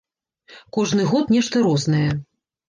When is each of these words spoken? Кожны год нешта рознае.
Кожны 0.77 1.05
год 1.11 1.35
нешта 1.37 1.61
рознае. 1.67 2.09